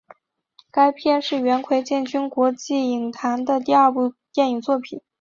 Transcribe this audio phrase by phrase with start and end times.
[0.71, 4.99] 该片是元奎进军国际影坛的第二部电影作品。